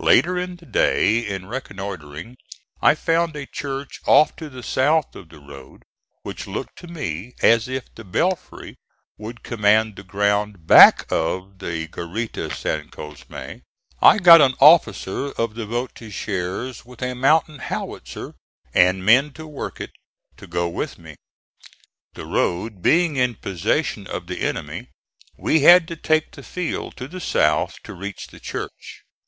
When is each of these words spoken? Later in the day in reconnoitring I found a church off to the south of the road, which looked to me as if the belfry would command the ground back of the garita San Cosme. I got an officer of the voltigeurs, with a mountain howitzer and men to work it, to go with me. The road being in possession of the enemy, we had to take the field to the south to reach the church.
Later 0.00 0.36
in 0.36 0.56
the 0.56 0.66
day 0.66 1.20
in 1.20 1.46
reconnoitring 1.46 2.36
I 2.82 2.96
found 2.96 3.36
a 3.36 3.46
church 3.46 4.00
off 4.08 4.34
to 4.34 4.50
the 4.50 4.64
south 4.64 5.14
of 5.14 5.28
the 5.28 5.38
road, 5.38 5.84
which 6.24 6.48
looked 6.48 6.78
to 6.80 6.88
me 6.88 7.34
as 7.42 7.68
if 7.68 7.84
the 7.94 8.02
belfry 8.02 8.74
would 9.18 9.44
command 9.44 9.94
the 9.94 10.02
ground 10.02 10.66
back 10.66 11.06
of 11.12 11.60
the 11.60 11.86
garita 11.86 12.52
San 12.52 12.88
Cosme. 12.90 13.36
I 14.02 14.18
got 14.18 14.40
an 14.40 14.54
officer 14.58 15.26
of 15.30 15.54
the 15.54 15.64
voltigeurs, 15.64 16.84
with 16.84 17.00
a 17.00 17.14
mountain 17.14 17.60
howitzer 17.60 18.34
and 18.74 19.06
men 19.06 19.32
to 19.34 19.46
work 19.46 19.80
it, 19.80 19.92
to 20.38 20.48
go 20.48 20.66
with 20.68 20.98
me. 20.98 21.14
The 22.14 22.26
road 22.26 22.82
being 22.82 23.14
in 23.14 23.36
possession 23.36 24.08
of 24.08 24.26
the 24.26 24.40
enemy, 24.40 24.88
we 25.36 25.60
had 25.60 25.86
to 25.86 25.94
take 25.94 26.32
the 26.32 26.42
field 26.42 26.96
to 26.96 27.06
the 27.06 27.20
south 27.20 27.76
to 27.84 27.92
reach 27.94 28.26
the 28.26 28.40
church. 28.40 29.04